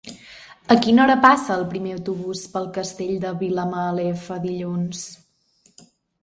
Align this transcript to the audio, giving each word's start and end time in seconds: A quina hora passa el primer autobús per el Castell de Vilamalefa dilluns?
A 0.75 0.77
quina 0.85 1.01
hora 1.03 1.17
passa 1.25 1.53
el 1.55 1.65
primer 1.73 1.91
autobús 1.97 2.41
per 2.55 2.63
el 2.63 2.65
Castell 2.79 3.13
de 3.27 3.35
Vilamalefa 3.43 4.39
dilluns? 4.49 5.05